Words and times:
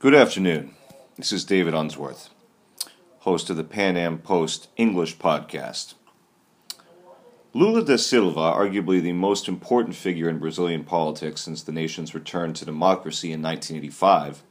Good 0.00 0.14
afternoon. 0.14 0.76
This 1.16 1.32
is 1.32 1.44
David 1.44 1.74
Unsworth, 1.74 2.30
host 3.18 3.50
of 3.50 3.56
the 3.56 3.64
Pan 3.64 3.96
Am 3.96 4.18
Post 4.18 4.68
English 4.76 5.16
podcast. 5.18 5.94
Lula 7.52 7.84
da 7.84 7.96
Silva, 7.96 8.38
arguably 8.38 9.02
the 9.02 9.12
most 9.12 9.48
important 9.48 9.96
figure 9.96 10.28
in 10.28 10.38
Brazilian 10.38 10.84
politics 10.84 11.40
since 11.40 11.64
the 11.64 11.72
nation's 11.72 12.14
return 12.14 12.52
to 12.52 12.64
democracy 12.64 13.32
in 13.32 13.42
1985, 13.42 14.44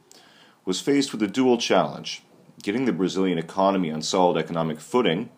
was 0.66 0.82
faced 0.82 1.12
with 1.12 1.22
a 1.22 1.26
dual 1.26 1.56
challenge 1.56 2.22
getting 2.62 2.84
the 2.84 2.92
Brazilian 2.92 3.38
economy 3.38 3.90
on 3.90 4.02
solid 4.02 4.36
economic 4.36 4.78
footing 4.78 5.30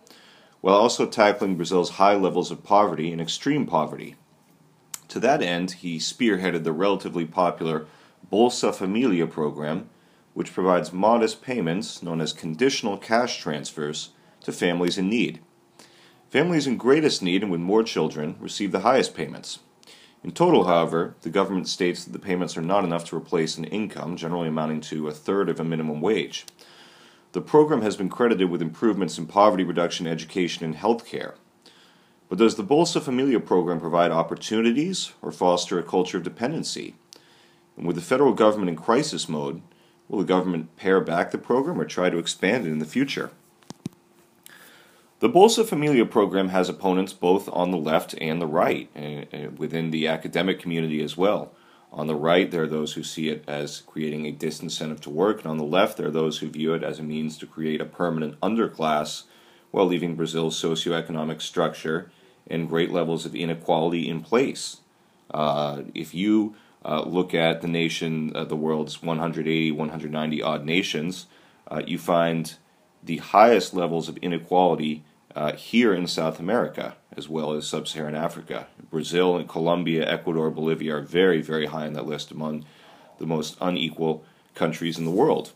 while 0.60 0.74
also 0.74 1.06
tackling 1.06 1.54
Brazil's 1.54 1.90
high 1.90 2.16
levels 2.16 2.50
of 2.50 2.64
poverty 2.64 3.12
and 3.12 3.20
extreme 3.20 3.64
poverty. 3.64 4.16
To 5.06 5.20
that 5.20 5.40
end, 5.40 5.70
he 5.70 5.98
spearheaded 5.98 6.64
the 6.64 6.72
relatively 6.72 7.26
popular 7.26 7.86
Bolsa 8.28 8.74
Familia 8.74 9.28
program 9.28 9.88
which 10.40 10.54
provides 10.54 10.90
modest 10.90 11.42
payments, 11.42 12.02
known 12.02 12.18
as 12.18 12.32
conditional 12.32 12.96
cash 12.96 13.38
transfers, 13.38 14.08
to 14.40 14.50
families 14.50 14.96
in 14.96 15.06
need. 15.06 15.38
Families 16.30 16.66
in 16.66 16.78
greatest 16.78 17.22
need 17.22 17.42
and 17.42 17.52
with 17.52 17.60
more 17.60 17.82
children 17.82 18.36
receive 18.40 18.72
the 18.72 18.80
highest 18.80 19.14
payments. 19.14 19.58
In 20.24 20.30
total, 20.30 20.64
however, 20.64 21.14
the 21.20 21.28
government 21.28 21.68
states 21.68 22.06
that 22.06 22.12
the 22.14 22.18
payments 22.18 22.56
are 22.56 22.62
not 22.62 22.84
enough 22.84 23.04
to 23.10 23.16
replace 23.16 23.58
an 23.58 23.64
income, 23.64 24.16
generally 24.16 24.48
amounting 24.48 24.80
to 24.80 25.08
a 25.08 25.12
third 25.12 25.50
of 25.50 25.60
a 25.60 25.64
minimum 25.64 26.00
wage. 26.00 26.46
The 27.32 27.42
program 27.42 27.82
has 27.82 27.98
been 27.98 28.08
credited 28.08 28.48
with 28.48 28.62
improvements 28.62 29.18
in 29.18 29.26
poverty 29.26 29.64
reduction, 29.64 30.06
education, 30.06 30.64
and 30.64 30.74
health 30.74 31.04
care. 31.04 31.34
But 32.30 32.38
does 32.38 32.54
the 32.54 32.64
Bolsa 32.64 33.02
Familia 33.02 33.40
program 33.40 33.78
provide 33.78 34.10
opportunities 34.10 35.12
or 35.20 35.32
foster 35.32 35.78
a 35.78 35.82
culture 35.82 36.16
of 36.16 36.22
dependency? 36.22 36.94
And 37.76 37.86
with 37.86 37.96
the 37.96 38.00
federal 38.00 38.32
government 38.32 38.70
in 38.70 38.76
crisis 38.76 39.28
mode, 39.28 39.60
Will 40.10 40.18
the 40.18 40.24
government 40.24 40.76
pare 40.76 41.00
back 41.00 41.30
the 41.30 41.38
program 41.38 41.80
or 41.80 41.84
try 41.84 42.10
to 42.10 42.18
expand 42.18 42.66
it 42.66 42.72
in 42.72 42.80
the 42.80 42.84
future? 42.84 43.30
The 45.20 45.30
Bolsa 45.30 45.64
Familia 45.64 46.04
program 46.04 46.48
has 46.48 46.68
opponents 46.68 47.12
both 47.12 47.48
on 47.50 47.70
the 47.70 47.76
left 47.76 48.16
and 48.20 48.42
the 48.42 48.46
right, 48.46 48.90
uh, 48.96 49.50
within 49.56 49.92
the 49.92 50.08
academic 50.08 50.58
community 50.58 51.00
as 51.00 51.16
well. 51.16 51.52
On 51.92 52.08
the 52.08 52.16
right, 52.16 52.50
there 52.50 52.64
are 52.64 52.68
those 52.68 52.94
who 52.94 53.04
see 53.04 53.28
it 53.28 53.44
as 53.46 53.82
creating 53.82 54.26
a 54.26 54.32
disincentive 54.32 54.98
to 55.00 55.10
work, 55.10 55.42
and 55.42 55.46
on 55.46 55.58
the 55.58 55.64
left, 55.64 55.96
there 55.96 56.08
are 56.08 56.12
those 56.12 56.38
who 56.38 56.48
view 56.48 56.74
it 56.74 56.82
as 56.82 56.98
a 56.98 57.04
means 57.04 57.38
to 57.38 57.46
create 57.46 57.80
a 57.80 57.84
permanent 57.84 58.40
underclass 58.40 59.24
while 59.70 59.86
leaving 59.86 60.16
Brazil's 60.16 60.60
socioeconomic 60.60 61.40
structure 61.40 62.10
and 62.48 62.68
great 62.68 62.90
levels 62.90 63.24
of 63.24 63.36
inequality 63.36 64.08
in 64.08 64.22
place. 64.22 64.78
Uh, 65.32 65.82
if 65.94 66.12
you 66.14 66.56
uh, 66.84 67.02
look 67.02 67.34
at 67.34 67.60
the 67.60 67.68
nation, 67.68 68.32
uh, 68.34 68.44
the 68.44 68.56
world's 68.56 69.02
180, 69.02 69.72
190 69.72 70.42
odd 70.42 70.64
nations, 70.64 71.26
uh, 71.68 71.82
you 71.86 71.98
find 71.98 72.54
the 73.02 73.18
highest 73.18 73.74
levels 73.74 74.08
of 74.08 74.16
inequality 74.18 75.04
uh, 75.34 75.52
here 75.52 75.94
in 75.94 76.06
South 76.06 76.40
America, 76.40 76.96
as 77.16 77.28
well 77.28 77.52
as 77.52 77.66
sub 77.66 77.86
Saharan 77.86 78.14
Africa. 78.14 78.66
Brazil 78.90 79.36
and 79.36 79.48
Colombia, 79.48 80.08
Ecuador, 80.08 80.50
Bolivia 80.50 80.96
are 80.96 81.02
very, 81.02 81.40
very 81.40 81.66
high 81.66 81.86
on 81.86 81.92
that 81.92 82.06
list 82.06 82.30
among 82.30 82.64
the 83.18 83.26
most 83.26 83.56
unequal 83.60 84.24
countries 84.54 84.98
in 84.98 85.04
the 85.04 85.10
world. 85.10 85.52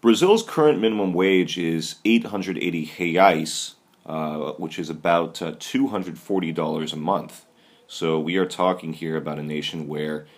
Brazil's 0.00 0.42
current 0.42 0.80
minimum 0.80 1.12
wage 1.12 1.58
is 1.58 1.96
880 2.04 2.86
reais, 2.86 3.74
uh, 4.06 4.52
which 4.52 4.78
is 4.78 4.90
about 4.90 5.40
uh, 5.42 5.52
$240 5.52 6.92
a 6.92 6.96
month. 6.96 7.44
So 7.92 8.20
we 8.20 8.36
are 8.36 8.46
talking 8.46 8.92
here 8.92 9.16
about 9.16 9.40
a 9.40 9.42
nation 9.42 9.88
where 9.88 10.28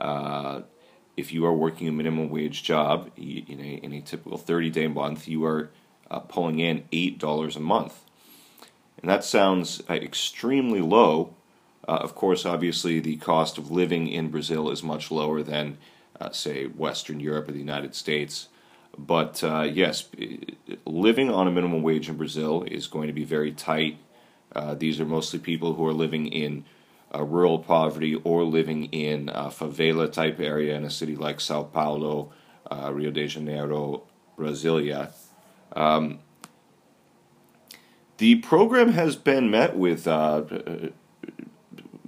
uh, 0.00 0.62
if 1.14 1.30
you 1.30 1.44
are 1.44 1.52
working 1.52 1.86
a 1.86 1.92
minimum 1.92 2.30
wage 2.30 2.62
job 2.62 3.10
in 3.18 3.60
a, 3.60 3.74
in 3.84 3.92
a 3.92 4.00
typical 4.00 4.38
30 4.38 4.70
day 4.70 4.86
month, 4.86 5.28
you 5.28 5.44
are 5.44 5.68
uh, 6.10 6.20
pulling 6.20 6.58
in 6.58 6.84
$8 6.90 7.54
a 7.54 7.60
month. 7.60 8.00
And 9.02 9.10
that 9.10 9.24
sounds 9.24 9.82
uh, 9.90 9.92
extremely 9.92 10.80
low. 10.80 11.34
Uh, 11.86 11.98
of 12.00 12.14
course, 12.14 12.46
obviously, 12.46 12.98
the 12.98 13.16
cost 13.16 13.58
of 13.58 13.70
living 13.70 14.08
in 14.08 14.30
Brazil 14.30 14.70
is 14.70 14.82
much 14.82 15.10
lower 15.10 15.42
than, 15.42 15.76
uh, 16.18 16.30
say, 16.30 16.64
Western 16.64 17.20
Europe 17.20 17.46
or 17.46 17.52
the 17.52 17.58
United 17.58 17.94
States. 17.94 18.48
But 18.96 19.44
uh, 19.44 19.68
yes, 19.70 20.08
living 20.86 21.30
on 21.30 21.46
a 21.46 21.50
minimum 21.50 21.82
wage 21.82 22.08
in 22.08 22.16
Brazil 22.16 22.64
is 22.66 22.86
going 22.86 23.08
to 23.08 23.12
be 23.12 23.24
very 23.24 23.52
tight. 23.52 23.98
these 24.78 24.98
are 24.98 25.04
mostly 25.04 25.38
people 25.38 25.74
who 25.74 25.86
are 25.86 25.92
living 25.92 26.26
in 26.26 26.64
uh, 27.14 27.22
rural 27.22 27.58
poverty 27.58 28.14
or 28.24 28.44
living 28.44 28.84
in 28.86 29.28
a 29.28 29.44
favela 29.46 30.10
type 30.10 30.40
area 30.40 30.76
in 30.76 30.84
a 30.84 30.90
city 30.90 31.16
like 31.16 31.40
Sao 31.40 31.62
Paulo, 31.62 32.32
uh, 32.70 32.90
Rio 32.92 33.10
de 33.10 33.26
Janeiro, 33.26 34.02
Brasilia. 34.38 35.12
Um, 35.74 36.20
the 38.18 38.36
program 38.36 38.92
has 38.92 39.16
been 39.16 39.50
met 39.50 39.76
with 39.76 40.06
uh, 40.06 40.42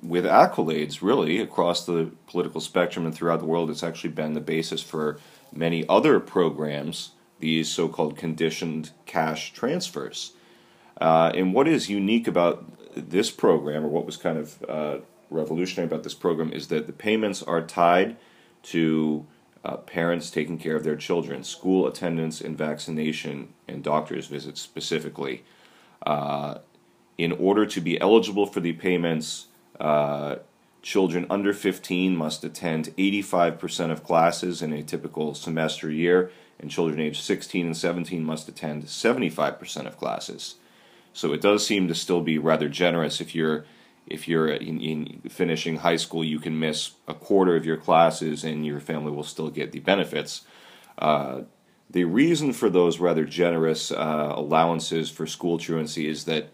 with 0.03 0.25
accolades, 0.26 1.00
really, 1.00 1.41
across 1.41 1.87
the 1.87 2.10
political 2.26 2.60
spectrum 2.60 3.06
and 3.06 3.14
throughout 3.14 3.41
the 3.41 3.47
world. 3.47 3.70
It's 3.70 3.82
actually 3.82 4.10
been 4.10 4.34
the 4.34 4.41
basis 4.41 4.82
for 4.82 5.19
many 5.50 5.88
other 5.88 6.20
programs, 6.20 7.12
these 7.41 7.70
so 7.70 7.88
called 7.88 8.16
conditioned 8.16 8.91
cash 9.06 9.53
transfers. 9.53 10.32
Uh, 11.00 11.32
and 11.34 11.54
what 11.54 11.66
is 11.66 11.88
unique 11.88 12.28
about 12.28 12.64
this 13.00 13.31
program, 13.31 13.84
or 13.84 13.88
what 13.88 14.06
was 14.06 14.16
kind 14.16 14.38
of 14.38 14.65
uh, 14.69 14.99
revolutionary 15.31 15.87
about 15.87 16.03
this 16.03 16.15
program, 16.15 16.53
is 16.53 16.69
that 16.69 16.87
the 16.87 16.93
payments 16.93 17.43
are 17.43 17.62
tied 17.62 18.16
to 18.62 19.27
uh, 19.65 19.77
parents 19.78 20.31
taking 20.31 20.59
care 20.59 20.77
of 20.77 20.84
their 20.84 20.97
children, 20.97 21.43
school 21.43 21.87
attendance 21.87 22.41
and 22.41 22.56
vaccination, 22.56 23.49
and 23.66 23.82
doctor's 23.82 24.27
visits 24.27 24.60
specifically. 24.60 25.43
Uh, 26.06 26.59
in 27.16 27.32
order 27.32 27.65
to 27.65 27.81
be 27.81 28.00
eligible 28.00 28.47
for 28.47 28.60
the 28.60 28.72
payments, 28.72 29.47
uh, 29.81 30.37
children 30.82 31.26
under 31.31 31.55
15 31.55 32.15
must 32.15 32.44
attend 32.44 32.94
85% 32.99 33.91
of 33.91 34.05
classes 34.05 34.61
in 34.61 34.72
a 34.72 34.82
typical 34.82 35.34
semester 35.34 35.91
year, 35.91 36.31
and 36.59 36.71
children 36.71 37.00
aged 37.00 37.22
16 37.22 37.66
and 37.66 37.76
17 37.76 38.22
must 38.22 38.49
attend 38.49 38.84
75% 38.84 39.87
of 39.87 39.97
classes. 39.97 40.56
So 41.14 41.32
it 41.32 41.41
does 41.41 41.64
seem 41.64 41.88
to 41.88 41.94
still 41.94 42.20
be 42.20 42.38
rather 42.38 42.69
generous. 42.69 43.20
If 43.20 43.34
you're 43.34 43.64
if 44.06 44.28
you're 44.28 44.48
in, 44.48 44.80
in, 44.80 45.22
finishing 45.30 45.76
high 45.76 45.97
school, 45.97 46.22
you 46.22 46.38
can 46.38 46.58
miss 46.58 46.91
a 47.08 47.14
quarter 47.14 47.56
of 47.56 47.64
your 47.64 47.78
classes, 47.78 48.44
and 48.44 48.66
your 48.66 48.80
family 48.80 49.10
will 49.10 49.22
still 49.22 49.48
get 49.48 49.72
the 49.72 49.80
benefits. 49.80 50.42
Uh, 50.98 51.42
the 51.88 52.04
reason 52.04 52.52
for 52.52 52.69
those 52.69 52.98
rather 52.98 53.25
generous 53.25 53.91
uh, 53.91 54.32
allowances 54.34 55.10
for 55.10 55.26
school 55.26 55.56
truancy 55.56 56.06
is 56.06 56.25
that 56.25 56.50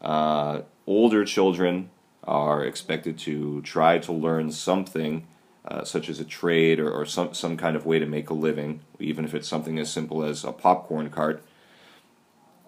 uh, 0.00 0.62
older 0.86 1.26
children 1.26 1.90
are 2.22 2.64
expected 2.64 3.18
to 3.18 3.60
try 3.62 3.98
to 3.98 4.12
learn 4.12 4.50
something, 4.50 5.26
uh, 5.66 5.84
such 5.84 6.08
as 6.08 6.20
a 6.20 6.24
trade 6.24 6.80
or, 6.80 6.90
or 6.90 7.04
some 7.04 7.34
some 7.34 7.56
kind 7.56 7.76
of 7.76 7.84
way 7.84 7.98
to 7.98 8.06
make 8.06 8.30
a 8.30 8.34
living, 8.34 8.80
even 8.98 9.24
if 9.24 9.34
it's 9.34 9.48
something 9.48 9.78
as 9.78 9.90
simple 9.90 10.22
as 10.22 10.44
a 10.44 10.52
popcorn 10.52 11.10
cart 11.10 11.42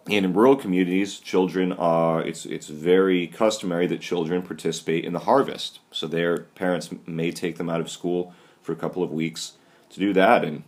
and 0.08 0.24
in 0.24 0.32
rural 0.32 0.56
communities, 0.56 1.18
children 1.18 1.72
are 1.72 2.22
it's 2.22 2.46
it's 2.46 2.68
very 2.68 3.26
customary 3.26 3.86
that 3.88 4.00
children 4.00 4.42
participate 4.42 5.04
in 5.04 5.12
the 5.12 5.20
harvest. 5.20 5.80
So 5.90 6.06
their 6.06 6.38
parents 6.54 6.90
may 7.06 7.32
take 7.32 7.56
them 7.56 7.68
out 7.68 7.80
of 7.80 7.90
school 7.90 8.32
for 8.62 8.72
a 8.72 8.76
couple 8.76 9.02
of 9.02 9.10
weeks 9.10 9.52
to 9.90 9.98
do 9.98 10.12
that, 10.12 10.44
and 10.44 10.62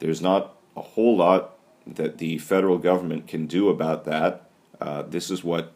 there's 0.00 0.20
not 0.20 0.56
a 0.76 0.82
whole 0.82 1.16
lot 1.16 1.56
that 1.86 2.18
the 2.18 2.38
federal 2.38 2.78
government 2.78 3.26
can 3.26 3.46
do 3.46 3.68
about 3.68 4.04
that. 4.04 4.48
Uh, 4.80 5.02
this 5.02 5.30
is 5.30 5.44
what 5.44 5.72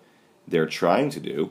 they're 0.49 0.67
trying 0.67 1.11
to 1.11 1.21
do. 1.21 1.51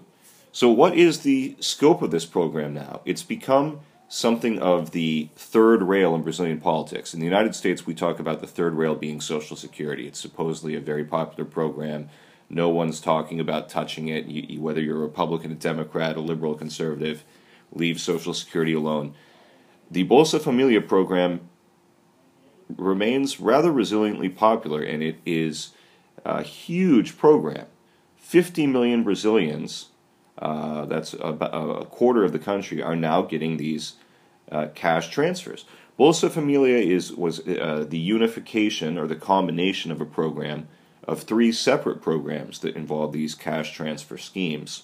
So, 0.52 0.70
what 0.70 0.96
is 0.96 1.22
the 1.22 1.56
scope 1.60 2.02
of 2.02 2.12
this 2.12 2.26
program 2.26 2.74
now? 2.74 3.02
It's 3.06 3.24
become 3.24 3.82
something 4.08 4.60
of 4.60 4.92
the 4.92 5.30
third 5.36 5.82
rail 5.82 6.14
in 6.16 6.22
Brazilian 6.22 6.60
politics. 6.60 7.14
In 7.14 7.20
the 7.20 7.26
United 7.26 7.56
States, 7.56 7.86
we 7.86 7.94
talk 7.94 8.20
about 8.20 8.42
the 8.42 8.48
third 8.48 8.76
rail 8.76 8.96
being 8.96 9.20
Social 9.20 9.58
Security. 9.58 10.08
It's 10.08 10.20
supposedly 10.20 10.76
a 10.76 10.80
very 10.80 11.04
popular 11.04 11.46
program. 11.50 12.10
No 12.50 12.70
one's 12.70 13.00
talking 13.00 13.40
about 13.40 13.70
touching 13.70 14.08
it. 14.08 14.26
You, 14.26 14.46
you, 14.48 14.62
whether 14.62 14.82
you're 14.82 14.98
a 14.98 15.00
Republican, 15.00 15.52
a 15.52 15.56
Democrat, 15.56 16.18
a 16.18 16.22
liberal, 16.22 16.54
a 16.54 16.58
conservative, 16.58 17.24
leave 17.72 18.00
Social 18.00 18.34
Security 18.34 18.74
alone. 18.74 19.16
The 19.90 20.08
Bolsa 20.08 20.40
Familia 20.40 20.82
program 20.82 21.50
remains 22.78 23.40
rather 23.40 23.72
resiliently 23.72 24.36
popular, 24.36 24.82
and 24.82 25.02
it 25.02 25.18
is 25.26 25.72
a 26.24 26.42
huge 26.42 27.18
program. 27.18 27.68
50 28.18 28.68
million 28.68 29.04
Brazilians 29.04 29.90
uh, 30.40 30.86
that's 30.86 31.14
about 31.14 31.82
a 31.82 31.86
quarter 31.86 32.24
of 32.24 32.32
the 32.32 32.40
country 32.40 32.82
are 32.82 32.96
now 32.96 33.22
getting 33.22 33.58
these 33.58 33.94
uh, 34.52 34.68
cash 34.76 35.10
transfers. 35.10 35.66
Bolsa 35.98 36.30
Familia 36.30 36.78
is 36.78 37.14
was 37.14 37.40
uh, 37.48 37.86
the 37.88 37.98
unification 37.98 38.98
or 38.98 39.08
the 39.08 39.16
combination 39.16 39.92
of 39.92 40.02
a 40.02 40.06
program 40.06 40.68
of 41.08 41.24
three 41.24 41.52
separate 41.52 42.02
programs 42.02 42.60
that 42.60 42.76
involve 42.76 43.14
these 43.14 43.36
cash 43.36 43.72
transfer 43.72 44.18
schemes. 44.18 44.84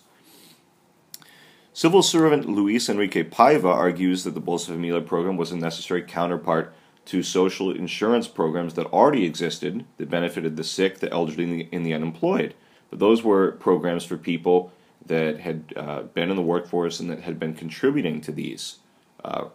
Civil 1.73 2.03
servant 2.03 2.47
Luis 2.49 2.89
Henrique 2.89 3.31
Paiva 3.31 3.73
argues 3.73 4.23
that 4.23 4.33
the 4.33 4.41
Bolsa 4.41 4.67
Familia 4.67 5.01
program 5.01 5.37
was 5.37 5.51
a 5.51 5.57
necessary 5.57 6.01
counterpart 6.01 6.73
to 7.05 7.23
social 7.23 7.71
insurance 7.71 8.27
programs 8.27 8.75
that 8.75 8.85
already 8.87 9.25
existed 9.25 9.85
that 9.97 10.09
benefited 10.09 10.55
the 10.55 10.63
sick, 10.63 10.99
the 10.99 11.11
elderly, 11.11 11.43
and 11.43 11.53
the, 11.53 11.69
and 11.71 11.85
the 11.85 11.93
unemployed. 11.93 12.53
But 12.89 12.99
those 12.99 13.23
were 13.23 13.53
programs 13.53 14.03
for 14.03 14.17
people 14.17 14.71
that 15.05 15.39
had 15.39 15.73
uh, 15.75 16.03
been 16.03 16.29
in 16.29 16.35
the 16.35 16.41
workforce 16.41 16.99
and 16.99 17.09
that 17.09 17.21
had 17.21 17.39
been 17.39 17.53
contributing 17.53 18.21
to 18.21 18.31
these 18.31 18.79
uh, 19.23 19.45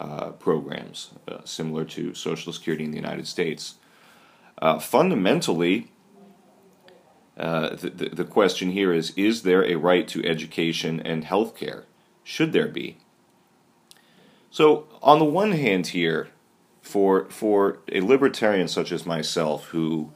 uh, 0.00 0.30
programs, 0.32 1.10
uh, 1.26 1.38
similar 1.44 1.84
to 1.84 2.14
Social 2.14 2.52
Security 2.52 2.84
in 2.84 2.90
the 2.90 2.96
United 2.96 3.26
States. 3.26 3.74
Uh, 4.60 4.78
fundamentally, 4.78 5.90
uh, 7.36 7.76
the, 7.76 8.10
the, 8.12 8.24
question 8.24 8.72
here 8.72 8.92
is 8.92 9.10
Is 9.16 9.42
there 9.42 9.64
a 9.64 9.76
right 9.76 10.08
to 10.08 10.24
education 10.24 11.00
and 11.00 11.24
health 11.24 11.56
care? 11.56 11.84
Should 12.24 12.52
there 12.52 12.66
be? 12.66 12.98
So, 14.50 14.88
on 15.02 15.20
the 15.20 15.24
one 15.24 15.52
hand, 15.52 15.88
here, 15.88 16.28
for, 16.80 17.28
for 17.28 17.78
a 17.92 18.00
libertarian 18.00 18.66
such 18.66 18.90
as 18.90 19.06
myself 19.06 19.66
who 19.66 20.12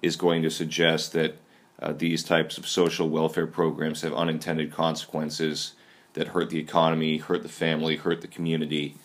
is 0.00 0.16
going 0.16 0.42
to 0.42 0.50
suggest 0.50 1.12
that 1.12 1.36
uh, 1.80 1.92
these 1.92 2.22
types 2.22 2.58
of 2.58 2.66
social 2.66 3.08
welfare 3.08 3.46
programs 3.46 4.02
have 4.02 4.14
unintended 4.14 4.72
consequences 4.72 5.74
that 6.14 6.28
hurt 6.28 6.50
the 6.50 6.58
economy, 6.58 7.18
hurt 7.18 7.42
the 7.42 7.48
family, 7.48 7.96
hurt 7.96 8.20
the 8.20 8.28
community. 8.28 8.96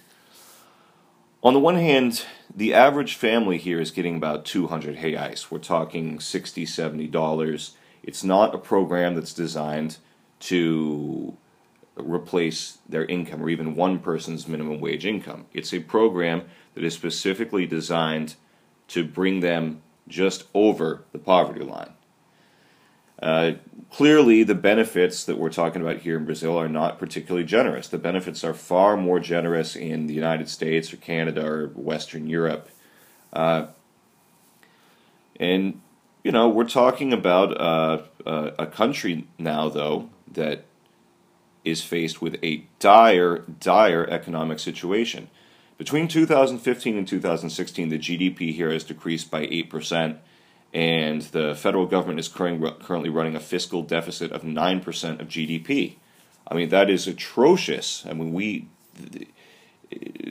On 1.42 1.54
the 1.54 1.60
one 1.60 1.76
hand, 1.76 2.26
the 2.54 2.74
average 2.74 3.16
family 3.16 3.58
here 3.58 3.80
is 3.80 3.92
getting 3.92 4.16
about 4.16 4.46
200 4.46 4.98
reais. 4.98 5.50
We're 5.50 5.60
talking 5.60 6.20
60 6.20 6.66
$70. 6.66 7.72
It's 8.04 8.24
not 8.24 8.54
a 8.54 8.60
program 8.60 9.16
that's 9.16 9.34
designed 9.34 9.98
to 10.42 11.36
replace 11.96 12.78
their 12.88 13.06
income 13.06 13.44
or 13.44 13.50
even 13.50 13.76
one 13.76 14.00
person's 14.00 14.48
minimum 14.48 14.80
wage 14.80 15.06
income. 15.06 15.46
It's 15.54 15.74
a 15.74 15.80
program 15.80 16.44
that 16.74 16.84
is 16.84 16.94
specifically 16.94 17.66
designed 17.66 18.36
to 18.90 19.04
bring 19.04 19.40
them 19.40 19.82
just 20.08 20.46
over 20.54 21.04
the 21.12 21.20
poverty 21.20 21.64
line. 21.64 21.94
Uh, 23.22 23.54
clearly, 23.92 24.44
the 24.44 24.56
benefits 24.56 25.24
that 25.26 25.38
we're 25.38 25.50
talking 25.50 25.82
about 25.82 25.98
here 25.98 26.18
in 26.18 26.26
Brazil 26.26 26.58
are 26.58 26.70
not 26.70 27.00
particularly 27.00 27.46
generous. 27.46 27.88
The 27.88 27.98
benefits 27.98 28.44
are 28.44 28.54
far 28.54 28.96
more 28.96 29.20
generous 29.20 29.76
in 29.76 30.08
the 30.08 30.14
United 30.14 30.48
States 30.50 30.94
or 30.94 30.98
Canada 30.98 31.46
or 31.46 31.68
Western 31.68 32.28
Europe. 32.28 32.70
Uh, 33.34 33.68
and, 35.40 35.82
you 36.24 36.32
know, 36.32 36.48
we're 36.50 36.68
talking 36.68 37.14
about 37.14 37.60
uh, 37.60 38.04
uh 38.26 38.52
a 38.58 38.68
country 38.68 39.28
now, 39.38 39.70
though, 39.70 40.10
that 40.32 40.66
is 41.66 41.84
faced 41.84 42.22
with 42.22 42.38
a 42.44 42.64
dire, 42.80 43.40
dire 43.60 44.08
economic 44.10 44.60
situation. 44.60 45.30
Between 45.78 46.08
2015 46.08 46.98
and 46.98 47.08
2016, 47.08 47.90
the 47.90 47.98
GDP 47.98 48.54
here 48.54 48.72
has 48.72 48.84
decreased 48.84 49.32
by 49.32 49.46
8%, 49.48 50.18
and 50.74 51.22
the 51.24 51.56
federal 51.56 51.86
government 51.86 52.20
is 52.20 52.28
currently 52.28 53.10
running 53.10 53.36
a 53.36 53.40
fiscal 53.40 53.82
deficit 53.82 54.32
of 54.32 54.44
9% 54.44 55.20
of 55.20 55.28
GDP. 55.28 55.96
I 56.48 56.56
mean, 56.56 56.70
that 56.70 56.90
is 56.90 57.08
atrocious. 57.08 58.06
I 58.06 58.14
mean, 58.14 58.34
we. 58.34 58.68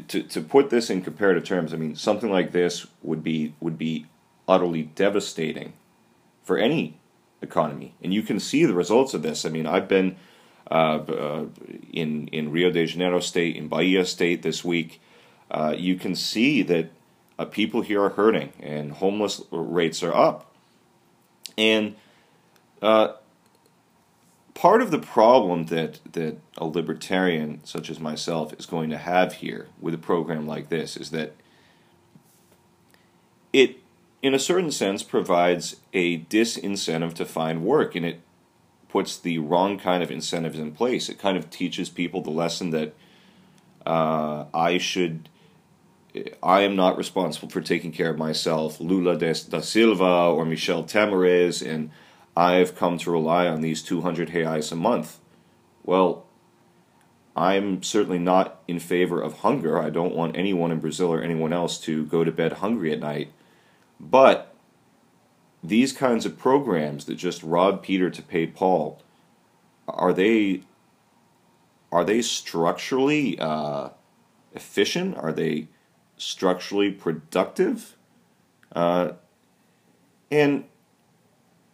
To, 0.08 0.22
to 0.22 0.40
put 0.40 0.70
this 0.70 0.88
in 0.88 1.02
comparative 1.02 1.42
terms, 1.42 1.74
I 1.74 1.76
mean, 1.76 1.96
something 1.96 2.30
like 2.30 2.52
this 2.52 2.86
would 3.02 3.24
be 3.24 3.54
would 3.60 3.76
be 3.76 4.06
utterly 4.46 4.84
devastating 4.84 5.72
for 6.44 6.56
any 6.56 6.98
economy, 7.42 7.94
and 8.00 8.14
you 8.14 8.22
can 8.22 8.38
see 8.38 8.64
the 8.64 8.74
results 8.74 9.14
of 9.14 9.22
this. 9.22 9.44
I 9.44 9.48
mean, 9.48 9.66
I've 9.66 9.88
been 9.88 10.16
uh, 10.70 10.98
uh, 11.08 11.44
in 11.92 12.28
in 12.28 12.52
Rio 12.52 12.70
de 12.70 12.86
Janeiro 12.86 13.20
State, 13.20 13.56
in 13.56 13.68
Bahia 13.68 14.04
State 14.04 14.42
this 14.42 14.64
week, 14.64 15.00
uh, 15.50 15.74
you 15.76 15.96
can 15.96 16.14
see 16.14 16.62
that 16.62 16.90
uh, 17.38 17.44
people 17.44 17.82
here 17.82 18.02
are 18.02 18.10
hurting 18.10 18.52
and 18.60 18.92
homeless 18.92 19.42
rates 19.50 20.02
are 20.02 20.14
up. 20.14 20.52
And 21.56 21.96
uh, 22.82 23.14
part 24.54 24.82
of 24.82 24.90
the 24.90 24.98
problem 24.98 25.66
that 25.66 26.00
that 26.12 26.38
a 26.56 26.64
libertarian 26.64 27.60
such 27.64 27.90
as 27.90 28.00
myself 28.00 28.52
is 28.58 28.66
going 28.66 28.90
to 28.90 28.98
have 28.98 29.34
here 29.34 29.68
with 29.80 29.94
a 29.94 29.98
program 29.98 30.46
like 30.46 30.68
this 30.68 30.96
is 30.96 31.10
that 31.10 31.34
it 33.52 33.78
in 34.22 34.34
a 34.34 34.38
certain 34.38 34.70
sense 34.70 35.02
provides 35.02 35.76
a 35.92 36.20
disincentive 36.24 37.14
to 37.14 37.24
find 37.24 37.64
work 37.64 37.94
and 37.94 38.04
it 38.04 38.20
puts 38.88 39.16
the 39.16 39.38
wrong 39.38 39.78
kind 39.78 40.02
of 40.02 40.10
incentives 40.10 40.58
in 40.58 40.72
place. 40.72 41.08
It 41.08 41.18
kind 41.18 41.36
of 41.36 41.50
teaches 41.50 41.88
people 41.88 42.22
the 42.22 42.30
lesson 42.30 42.70
that 42.70 42.94
uh, 43.86 44.46
I 44.52 44.78
should, 44.78 45.28
I 46.42 46.62
am 46.62 46.76
not 46.76 46.96
responsible 46.96 47.48
for 47.48 47.60
taking 47.60 47.92
care 47.92 48.10
of 48.10 48.18
myself. 48.18 48.80
Lula 48.80 49.16
da 49.16 49.32
Silva 49.32 50.04
or 50.04 50.44
Michel 50.44 50.84
Temer 50.84 51.28
is, 51.28 51.62
and 51.62 51.90
I 52.36 52.54
have 52.54 52.76
come 52.76 52.98
to 52.98 53.10
rely 53.10 53.46
on 53.46 53.60
these 53.60 53.82
200 53.82 54.30
reais 54.30 54.70
a 54.72 54.76
month. 54.76 55.18
Well, 55.84 56.26
I'm 57.36 57.82
certainly 57.82 58.18
not 58.18 58.60
in 58.66 58.78
favor 58.78 59.20
of 59.20 59.38
hunger. 59.38 59.80
I 59.80 59.90
don't 59.90 60.14
want 60.14 60.36
anyone 60.36 60.72
in 60.72 60.80
Brazil 60.80 61.12
or 61.12 61.22
anyone 61.22 61.52
else 61.52 61.78
to 61.80 62.04
go 62.06 62.24
to 62.24 62.32
bed 62.32 62.54
hungry 62.54 62.92
at 62.92 63.00
night. 63.00 63.32
But 64.00 64.54
these 65.62 65.92
kinds 65.92 66.26
of 66.26 66.38
programs 66.38 67.04
that 67.04 67.14
just 67.14 67.42
rob 67.42 67.82
Peter 67.82 68.10
to 68.10 68.22
pay 68.22 68.46
Paul, 68.46 69.02
are 69.86 70.12
they 70.12 70.62
are 71.90 72.04
they 72.04 72.22
structurally 72.22 73.38
uh, 73.38 73.90
efficient? 74.54 75.16
Are 75.16 75.32
they 75.32 75.68
structurally 76.18 76.90
productive? 76.90 77.96
Uh, 78.74 79.12
and 80.30 80.64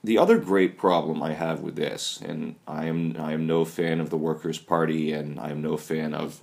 the 0.05 0.19
other 0.19 0.39
great 0.39 0.79
problem 0.79 1.23
I 1.23 1.33
have 1.33 1.61
with 1.61 1.77
this, 1.77 2.21
and 2.21 2.57
I 2.69 2.85
am 2.85 3.17
I 3.19 3.33
am 3.33 3.47
no 3.47 3.65
fan 3.65 4.01
of 4.01 4.11
the 4.11 4.19
Workers' 4.19 4.59
Party, 4.59 5.13
and 5.13 5.41
I 5.41 5.51
am 5.51 5.63
no 5.63 5.77
fan 5.77 6.15
of 6.15 6.41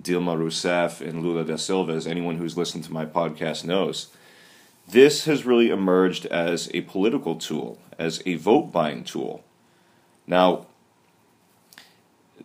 Dilma 0.00 0.38
Rousseff 0.38 1.06
and 1.06 1.22
Lula 1.22 1.44
da 1.44 1.56
Silva, 1.56 1.92
as 1.92 2.06
anyone 2.06 2.36
who's 2.36 2.56
listened 2.56 2.84
to 2.84 2.92
my 2.92 3.04
podcast 3.04 3.64
knows. 3.64 4.08
This 4.88 5.24
has 5.24 5.44
really 5.44 5.70
emerged 5.70 6.26
as 6.26 6.70
a 6.72 6.82
political 6.82 7.36
tool, 7.36 7.78
as 7.98 8.22
a 8.26 8.36
vote 8.36 8.72
buying 8.72 9.04
tool. 9.04 9.44
Now, 10.26 10.66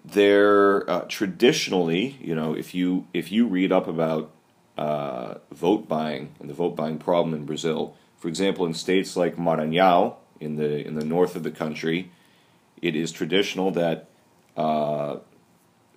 there 0.04 0.90
uh, 0.90 1.06
traditionally, 1.08 2.18
you 2.22 2.36
know, 2.36 2.56
if 2.56 2.76
you 2.76 3.08
if 3.14 3.32
you 3.32 3.48
read 3.48 3.72
up 3.72 3.88
about 3.88 4.32
uh, 4.78 5.36
vote 5.52 5.88
buying 5.88 6.36
and 6.40 6.50
the 6.50 6.54
vote 6.54 6.76
buying 6.76 6.98
problem 6.98 7.34
in 7.34 7.46
Brazil, 7.46 7.96
for 8.18 8.28
example, 8.28 8.66
in 8.66 8.74
states 8.74 9.16
like 9.16 9.38
Maranhão 9.38 10.16
in 10.40 10.56
the 10.58 10.86
in 10.86 10.96
the 10.96 11.06
north 11.06 11.36
of 11.36 11.44
the 11.44 11.52
country, 11.52 12.12
it 12.82 12.96
is 12.96 13.12
traditional 13.12 13.72
that 13.72 14.10
uh, 14.58 15.18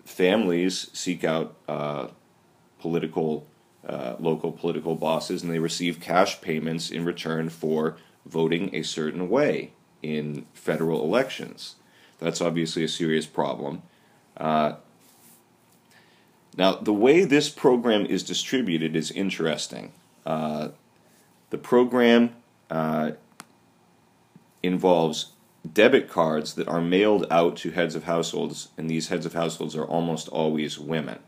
families 0.05 0.91
seek 0.93 1.25
out 1.25 1.57
uh, 1.69 2.09
political 2.81 3.47
uh, 3.87 4.17
local 4.19 4.53
political 4.53 4.95
bosses, 4.95 5.43
and 5.43 5.53
they 5.53 5.59
receive 5.59 6.01
cash 6.01 6.41
payments 6.41 6.91
in 6.91 7.05
return 7.05 7.49
for 7.49 7.97
voting 8.27 8.75
a 8.75 8.83
certain 8.83 9.29
way 9.29 9.73
in 10.03 10.47
federal 10.53 11.03
elections. 11.03 11.77
That's 12.19 12.41
obviously 12.41 12.85
a 12.85 12.89
serious 12.89 13.27
problem. 13.27 13.83
Now, 16.59 16.75
the 16.75 16.93
way 16.93 17.25
this 17.25 17.49
program 17.49 18.05
is 18.05 18.23
distributed 18.23 18.95
is 18.95 19.11
interesting. 19.11 19.93
Uh, 20.27 20.69
the 21.49 21.59
program 21.59 22.35
uh, 22.69 23.13
involves 24.63 25.33
debit 25.73 26.11
cards 26.11 26.55
that 26.55 26.69
are 26.69 26.81
mailed 26.81 27.27
out 27.31 27.57
to 27.59 27.71
heads 27.71 27.95
of 27.95 28.05
households, 28.05 28.69
and 28.77 28.91
these 28.91 29.09
heads 29.09 29.25
of 29.25 29.33
households 29.35 29.75
are 29.75 29.87
almost 29.87 30.29
always 30.29 30.79
women 30.79 31.21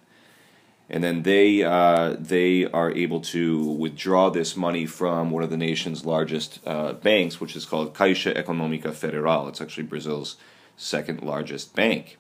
and 0.91 1.05
then 1.05 1.23
they 1.23 1.63
uh, 1.63 2.17
they 2.19 2.67
are 2.67 2.91
able 2.91 3.21
to 3.21 3.65
withdraw 3.65 4.29
this 4.29 4.57
money 4.57 4.85
from 4.85 5.31
one 5.31 5.45
of 5.45 5.51
the 5.51 5.57
nation's 5.57 6.05
largest 6.05 6.59
uh, 6.67 6.93
banks, 6.95 7.41
which 7.41 7.55
is 7.55 7.65
called 7.65 7.95
Caixa 7.95 8.35
Econômica 8.35 8.93
Federal. 8.93 9.47
It's 9.49 9.61
actually 9.61 9.85
Brazil's 9.85 10.37
second 10.77 11.23
largest 11.23 11.77
bank. 11.77 12.19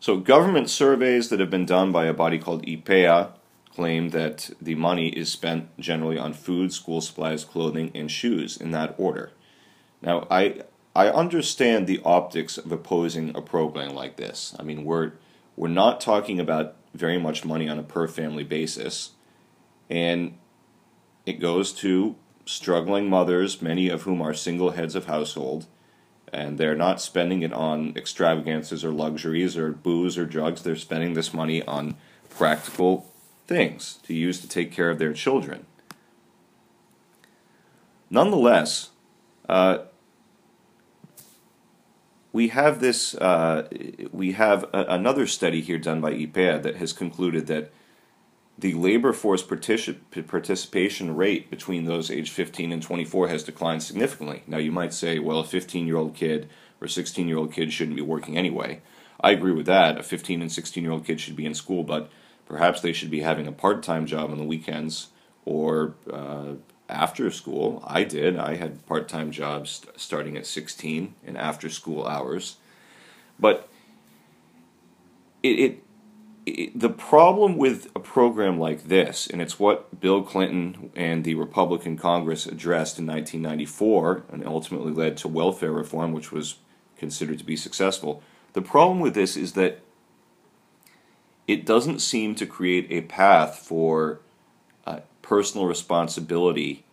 So, 0.00 0.18
government 0.18 0.70
surveys 0.70 1.28
that 1.30 1.40
have 1.40 1.50
been 1.50 1.66
done 1.66 1.90
by 1.90 2.06
a 2.06 2.12
body 2.12 2.38
called 2.38 2.64
IPEA 2.66 3.30
claim 3.74 4.10
that 4.10 4.50
the 4.60 4.74
money 4.74 5.08
is 5.08 5.30
spent 5.30 5.78
generally 5.78 6.18
on 6.18 6.32
food, 6.32 6.72
school 6.72 7.00
supplies, 7.00 7.44
clothing, 7.44 7.90
and 7.94 8.10
shoes 8.10 8.56
in 8.56 8.70
that 8.70 8.94
order. 8.98 9.32
Now, 10.00 10.26
I 10.30 10.62
I 10.94 11.08
understand 11.10 11.86
the 11.86 12.00
optics 12.04 12.56
of 12.56 12.72
opposing 12.72 13.36
a 13.36 13.42
program 13.42 13.94
like 13.94 14.16
this. 14.16 14.54
I 14.58 14.62
mean, 14.62 14.84
we're 14.84 15.12
we're 15.56 15.68
not 15.68 16.00
talking 16.00 16.40
about 16.40 16.76
very 16.94 17.18
much 17.18 17.44
money 17.44 17.68
on 17.68 17.78
a 17.78 17.82
per 17.82 18.08
family 18.08 18.44
basis. 18.44 19.10
And 19.88 20.38
it 21.24 21.40
goes 21.40 21.72
to 21.74 22.16
struggling 22.44 23.08
mothers, 23.08 23.60
many 23.60 23.88
of 23.88 24.02
whom 24.02 24.22
are 24.22 24.34
single 24.34 24.70
heads 24.70 24.94
of 24.94 25.06
household, 25.06 25.66
and 26.32 26.58
they're 26.58 26.76
not 26.76 27.00
spending 27.00 27.42
it 27.42 27.52
on 27.52 27.92
extravagances 27.96 28.84
or 28.84 28.90
luxuries 28.90 29.56
or 29.56 29.72
booze 29.72 30.18
or 30.18 30.24
drugs. 30.24 30.62
They're 30.62 30.76
spending 30.76 31.14
this 31.14 31.32
money 31.32 31.62
on 31.62 31.96
practical 32.28 33.12
things 33.46 33.98
to 34.04 34.14
use 34.14 34.40
to 34.40 34.48
take 34.48 34.72
care 34.72 34.90
of 34.90 34.98
their 34.98 35.12
children. 35.12 35.66
Nonetheless, 38.10 38.90
uh, 39.48 39.78
we 42.32 42.48
have 42.48 42.80
this. 42.80 43.14
Uh, 43.14 43.68
we 44.12 44.32
have 44.32 44.64
a, 44.72 44.84
another 44.88 45.26
study 45.26 45.60
here 45.60 45.78
done 45.78 46.00
by 46.00 46.12
IPEA 46.12 46.62
that 46.62 46.76
has 46.76 46.92
concluded 46.92 47.46
that 47.46 47.72
the 48.58 48.74
labor 48.74 49.12
force 49.12 49.42
particip- 49.42 50.26
participation 50.26 51.14
rate 51.14 51.50
between 51.50 51.84
those 51.84 52.10
age 52.10 52.30
15 52.30 52.72
and 52.72 52.82
24 52.82 53.28
has 53.28 53.44
declined 53.44 53.82
significantly. 53.82 54.42
Now, 54.46 54.56
you 54.56 54.72
might 54.72 54.94
say, 54.94 55.18
well, 55.18 55.40
a 55.40 55.44
15 55.44 55.86
year 55.86 55.96
old 55.96 56.14
kid 56.14 56.48
or 56.80 56.88
16 56.88 57.28
year 57.28 57.36
old 57.36 57.52
kid 57.52 57.72
shouldn't 57.72 57.96
be 57.96 58.02
working 58.02 58.36
anyway. 58.36 58.80
I 59.20 59.32
agree 59.32 59.52
with 59.52 59.66
that. 59.66 59.98
A 59.98 60.02
15 60.02 60.40
and 60.40 60.52
16 60.52 60.82
year 60.82 60.92
old 60.92 61.04
kid 61.04 61.20
should 61.20 61.36
be 61.36 61.46
in 61.46 61.54
school, 61.54 61.82
but 61.82 62.10
perhaps 62.46 62.80
they 62.80 62.92
should 62.92 63.10
be 63.10 63.20
having 63.20 63.46
a 63.46 63.52
part 63.52 63.82
time 63.82 64.06
job 64.06 64.30
on 64.30 64.38
the 64.38 64.44
weekends 64.44 65.08
or 65.44 65.94
uh, 66.10 66.54
after 66.88 67.30
school. 67.30 67.82
I 67.86 68.04
did. 68.04 68.38
I 68.38 68.56
had 68.56 68.86
part 68.86 69.08
time 69.08 69.30
jobs 69.30 69.84
starting 69.96 70.36
at 70.36 70.46
16 70.46 71.14
and 71.26 71.36
after 71.36 71.68
school 71.68 72.06
hours. 72.06 72.56
But 73.38 73.68
it, 75.42 75.58
it 75.58 75.82
the 76.46 76.88
problem 76.88 77.56
with 77.56 77.90
a 77.96 78.00
program 78.00 78.58
like 78.58 78.84
this, 78.84 79.26
and 79.26 79.42
it's 79.42 79.58
what 79.58 80.00
Bill 80.00 80.22
Clinton 80.22 80.92
and 80.94 81.24
the 81.24 81.34
Republican 81.34 81.96
Congress 81.96 82.46
addressed 82.46 83.00
in 83.00 83.06
1994 83.06 84.24
and 84.30 84.46
ultimately 84.46 84.92
led 84.92 85.16
to 85.18 85.28
welfare 85.28 85.72
reform, 85.72 86.12
which 86.12 86.30
was 86.30 86.58
considered 86.96 87.38
to 87.38 87.44
be 87.44 87.56
successful. 87.56 88.22
The 88.52 88.62
problem 88.62 89.00
with 89.00 89.14
this 89.14 89.36
is 89.36 89.54
that 89.54 89.80
it 91.48 91.66
doesn't 91.66 91.98
seem 91.98 92.36
to 92.36 92.46
create 92.46 92.86
a 92.90 93.02
path 93.02 93.56
for 93.56 94.20
uh, 94.86 95.00
personal 95.22 95.66
responsibility 95.66 96.84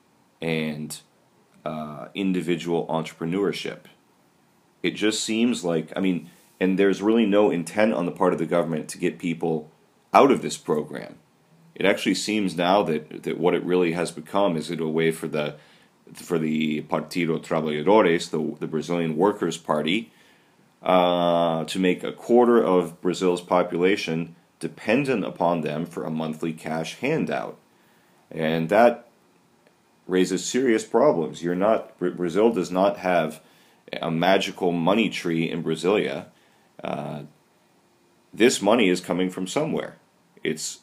and 0.42 1.00
uh, 1.64 2.08
individual 2.16 2.88
entrepreneurship. 2.88 3.82
It 4.82 4.92
just 4.92 5.24
seems 5.24 5.64
like, 5.64 5.94
I 5.96 6.00
mean, 6.00 6.30
and 6.64 6.80
there's 6.80 7.02
really 7.02 7.26
no 7.26 7.52
intent 7.52 7.94
on 7.94 8.06
the 8.06 8.12
part 8.12 8.32
of 8.32 8.40
the 8.40 8.46
government 8.46 8.88
to 8.88 8.98
get 8.98 9.20
people 9.20 9.70
out 10.14 10.32
of 10.32 10.42
this 10.42 10.56
program. 10.56 11.16
It 11.76 11.86
actually 11.86 12.16
seems 12.16 12.56
now 12.56 12.84
that, 12.84 13.24
that 13.24 13.38
what 13.38 13.54
it 13.54 13.66
really 13.66 13.92
has 13.92 14.12
become 14.12 14.56
is 14.56 14.72
it 14.72 14.80
a 14.80 14.88
way 14.88 15.12
for 15.12 15.28
the 15.28 15.56
for 16.14 16.38
the 16.38 16.84
Partido 16.84 17.44
Trabalhadores, 17.44 18.30
the, 18.30 18.60
the 18.60 18.68
Brazilian 18.68 19.18
Workers' 19.18 19.58
Party, 19.58 20.12
uh, 20.84 21.64
to 21.66 21.80
make 21.80 22.04
a 22.04 22.12
quarter 22.12 22.62
of 22.64 23.02
Brazil's 23.02 23.42
population 23.42 24.36
dependent 24.60 25.26
upon 25.26 25.62
them 25.62 25.86
for 25.86 26.06
a 26.06 26.12
monthly 26.12 26.54
cash 26.54 26.96
handout. 27.00 27.58
And 28.32 28.70
that 28.70 29.10
raises 30.08 30.46
serious 30.46 30.86
problems. 30.86 31.44
You're 31.44 31.56
not 31.56 31.98
Brazil 32.00 32.54
does 32.54 32.72
not 32.72 32.98
have 32.98 33.42
a 34.02 34.12
magical 34.12 34.72
money 34.72 35.10
tree 35.10 35.50
in 35.50 35.62
Brasilia. 35.62 36.28
Uh, 36.82 37.24
this 38.34 38.62
money 38.62 38.90
is 38.90 39.02
coming 39.02 39.30
from 39.30 39.48
somewhere. 39.48 39.98
It's 40.44 40.80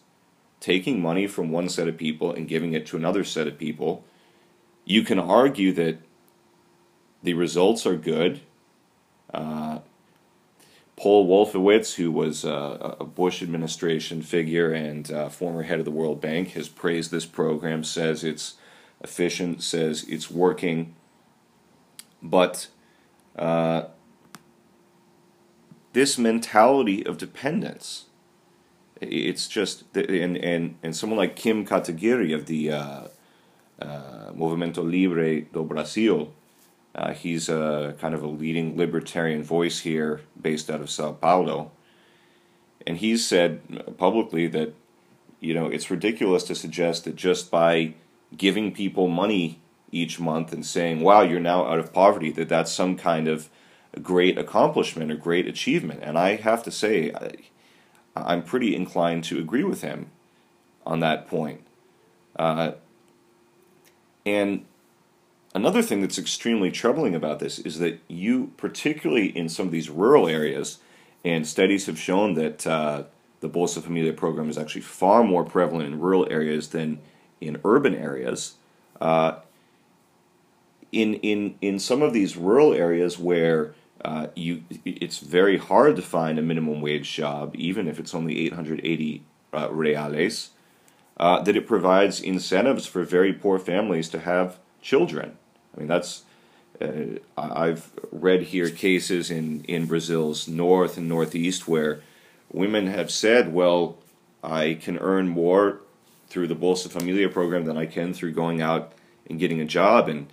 taking 0.60 1.00
money 1.00 1.26
from 1.26 1.50
one 1.50 1.68
set 1.68 1.88
of 1.88 1.96
people 1.96 2.32
and 2.32 2.46
giving 2.46 2.74
it 2.74 2.86
to 2.86 2.96
another 2.96 3.24
set 3.24 3.46
of 3.46 3.58
people. 3.58 4.04
You 4.84 5.02
can 5.02 5.18
argue 5.18 5.72
that 5.72 5.98
the 7.22 7.34
results 7.34 7.86
are 7.86 7.96
good. 7.96 8.40
Uh, 9.32 9.80
Paul 10.96 11.26
Wolfowitz, 11.26 11.94
who 11.94 12.12
was 12.12 12.44
uh, 12.44 12.96
a 13.00 13.04
Bush 13.04 13.42
administration 13.42 14.20
figure 14.20 14.72
and 14.72 15.10
uh, 15.10 15.28
former 15.30 15.62
head 15.62 15.78
of 15.78 15.86
the 15.86 15.90
World 15.90 16.20
Bank, 16.20 16.50
has 16.50 16.68
praised 16.68 17.10
this 17.10 17.24
program, 17.24 17.84
says 17.84 18.22
it's 18.22 18.56
efficient, 19.02 19.62
says 19.62 20.04
it's 20.08 20.30
working. 20.30 20.94
But 22.22 22.68
uh, 23.34 23.84
this 25.92 26.18
mentality 26.18 27.04
of 27.04 27.18
dependence. 27.18 28.06
It's 29.00 29.48
just 29.48 29.84
and 29.96 30.36
and 30.36 30.76
and 30.82 30.94
someone 30.94 31.18
like 31.18 31.36
Kim 31.36 31.66
Kataguiri 31.66 32.34
of 32.34 32.46
the 32.46 32.70
uh, 32.72 33.04
uh, 33.80 34.32
Movimento 34.32 34.78
Libre 34.84 35.40
do 35.40 35.64
Brasil, 35.64 36.32
uh, 36.94 37.12
he's 37.12 37.48
a 37.48 37.94
kind 37.98 38.14
of 38.14 38.22
a 38.22 38.26
leading 38.26 38.76
libertarian 38.76 39.42
voice 39.42 39.80
here, 39.80 40.20
based 40.40 40.70
out 40.70 40.80
of 40.80 40.90
Sao 40.90 41.12
Paulo, 41.12 41.70
and 42.86 42.98
he's 42.98 43.26
said 43.26 43.96
publicly 43.96 44.46
that 44.48 44.74
you 45.40 45.54
know 45.54 45.66
it's 45.66 45.90
ridiculous 45.90 46.44
to 46.44 46.54
suggest 46.54 47.04
that 47.04 47.16
just 47.16 47.50
by 47.50 47.94
giving 48.36 48.72
people 48.72 49.08
money 49.08 49.60
each 49.90 50.20
month 50.20 50.52
and 50.52 50.66
saying, 50.66 51.00
"Wow, 51.00 51.22
you're 51.22 51.40
now 51.40 51.64
out 51.64 51.78
of 51.78 51.92
poverty," 51.92 52.30
that 52.32 52.50
that's 52.50 52.72
some 52.72 52.96
kind 52.96 53.28
of 53.28 53.48
great 53.98 54.38
accomplishment, 54.38 55.10
a 55.10 55.16
great 55.16 55.46
achievement. 55.46 56.00
And 56.02 56.18
I 56.18 56.36
have 56.36 56.62
to 56.64 56.70
say, 56.70 57.12
I, 58.16 58.32
am 58.32 58.42
pretty 58.42 58.74
inclined 58.76 59.24
to 59.24 59.38
agree 59.38 59.64
with 59.64 59.82
him 59.82 60.10
on 60.86 61.00
that 61.00 61.26
point. 61.26 61.66
Uh, 62.36 62.72
and 64.24 64.64
another 65.54 65.82
thing 65.82 66.00
that's 66.00 66.18
extremely 66.18 66.70
troubling 66.70 67.14
about 67.14 67.40
this 67.40 67.58
is 67.58 67.78
that 67.78 68.00
you, 68.08 68.52
particularly 68.56 69.36
in 69.36 69.48
some 69.48 69.66
of 69.66 69.72
these 69.72 69.90
rural 69.90 70.28
areas, 70.28 70.78
and 71.24 71.46
studies 71.46 71.86
have 71.86 71.98
shown 71.98 72.34
that 72.34 72.66
uh, 72.66 73.04
the 73.40 73.48
Bolsa 73.48 73.82
Familia 73.82 74.12
program 74.12 74.48
is 74.48 74.56
actually 74.56 74.82
far 74.82 75.24
more 75.24 75.44
prevalent 75.44 75.86
in 75.86 76.00
rural 76.00 76.26
areas 76.30 76.68
than 76.68 77.00
in 77.40 77.60
urban 77.64 77.94
areas. 77.94 78.54
Uh, 79.00 79.40
in 80.92 81.14
in 81.14 81.54
in 81.60 81.78
some 81.78 82.02
of 82.02 82.12
these 82.12 82.36
rural 82.36 82.72
areas 82.72 83.18
where 83.18 83.74
uh, 84.04 84.28
you 84.34 84.62
it's 84.84 85.18
very 85.18 85.58
hard 85.58 85.96
to 85.96 86.02
find 86.02 86.38
a 86.38 86.42
minimum 86.42 86.80
wage 86.80 87.12
job, 87.12 87.54
even 87.56 87.86
if 87.86 87.98
it's 87.98 88.14
only 88.14 88.46
880 88.46 89.22
uh, 89.52 89.68
reales. 89.70 90.50
Uh, 91.16 91.42
that 91.42 91.54
it 91.54 91.66
provides 91.66 92.18
incentives 92.18 92.86
for 92.86 93.04
very 93.04 93.30
poor 93.30 93.58
families 93.58 94.08
to 94.08 94.20
have 94.20 94.58
children. 94.80 95.36
I 95.74 95.80
mean, 95.80 95.86
that's 95.86 96.22
uh, 96.80 97.18
I've 97.36 97.90
read 98.10 98.44
here 98.44 98.70
cases 98.70 99.30
in 99.30 99.64
in 99.64 99.84
Brazil's 99.86 100.48
north 100.48 100.96
and 100.96 101.08
northeast 101.08 101.68
where 101.68 102.00
women 102.50 102.86
have 102.86 103.10
said, 103.10 103.52
"Well, 103.52 103.98
I 104.42 104.78
can 104.80 104.96
earn 104.98 105.28
more 105.28 105.80
through 106.28 106.46
the 106.46 106.56
Bolsa 106.56 106.90
Familia 106.90 107.28
program 107.28 107.66
than 107.66 107.76
I 107.76 107.84
can 107.84 108.14
through 108.14 108.32
going 108.32 108.62
out 108.62 108.92
and 109.28 109.38
getting 109.38 109.60
a 109.60 109.66
job," 109.66 110.08
and 110.08 110.28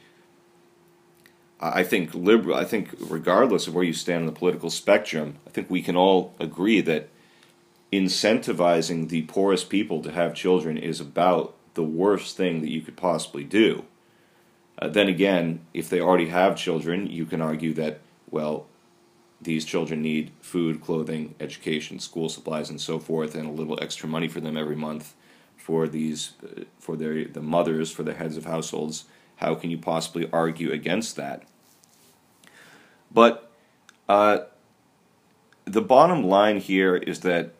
I 1.60 1.84
think 1.84 2.14
liberal. 2.14 2.56
I 2.56 2.66
think 2.66 2.90
regardless 3.00 3.68
of 3.68 3.74
where 3.74 3.84
you 3.84 3.94
stand 3.94 4.22
on 4.22 4.26
the 4.28 4.32
political 4.32 4.70
spectrum, 4.70 5.38
I 5.48 5.50
think 5.50 5.70
we 5.70 5.82
can 5.82 5.96
all 5.96 6.36
agree 6.40 6.82
that 6.82 7.10
incentivizing 7.92 9.10
the 9.10 9.24
poorest 9.24 9.70
people 9.70 10.02
to 10.04 10.12
have 10.12 10.36
children 10.36 10.78
is 10.78 11.00
about 11.00 11.56
the 11.74 11.84
worst 11.84 12.38
thing 12.38 12.62
that 12.62 12.70
you 12.70 12.82
could 12.82 12.98
possibly 12.98 13.44
do. 13.44 13.86
Uh, 14.80 14.88
then 14.88 15.08
again, 15.08 15.62
if 15.74 15.90
they 15.90 16.00
already 16.00 16.28
have 16.28 16.56
children, 16.56 17.08
you 17.08 17.26
can 17.26 17.42
argue 17.42 17.74
that 17.74 18.02
well, 18.30 18.68
these 19.42 19.66
children 19.66 20.02
need 20.02 20.32
food, 20.42 20.82
clothing, 20.82 21.34
education, 21.40 22.00
school 22.00 22.30
supplies, 22.30 22.70
and 22.70 22.82
so 22.82 23.00
forth, 23.00 23.36
and 23.36 23.48
a 23.48 23.52
little 23.52 23.82
extra 23.82 24.10
money 24.10 24.28
for 24.28 24.42
them 24.42 24.58
every 24.58 24.76
month 24.76 25.16
for 25.56 25.88
these 25.88 26.34
uh, 26.44 26.64
for 26.80 26.96
their 26.96 27.26
the 27.26 27.42
mothers 27.42 27.92
for 27.92 28.04
the 28.04 28.14
heads 28.14 28.38
of 28.38 28.46
households 28.46 29.06
how 29.38 29.56
can 29.56 29.72
you 29.72 29.78
possibly 29.78 30.30
argue 30.32 30.72
against 30.72 31.16
that? 31.16 31.44
But 33.12 33.52
uh, 34.10 34.40
the 35.66 35.82
bottom 35.82 36.24
line 36.24 36.60
here 36.60 36.96
is 36.96 37.22
that 37.22 37.54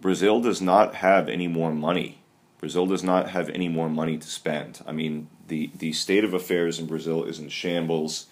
Brazil 0.00 0.40
does 0.40 0.60
not 0.60 0.96
have 0.96 1.28
any 1.28 1.48
more 1.48 1.72
money. 1.72 2.18
Brazil 2.58 2.86
does 2.86 3.02
not 3.02 3.30
have 3.30 3.48
any 3.50 3.68
more 3.68 3.88
money 3.88 4.18
to 4.18 4.26
spend. 4.26 4.80
I 4.86 4.92
mean, 4.92 5.28
the, 5.48 5.70
the 5.76 5.92
state 5.92 6.24
of 6.24 6.34
affairs 6.34 6.78
in 6.78 6.86
Brazil 6.86 7.24
is 7.24 7.38
in 7.38 7.48
shambles. 7.48 8.26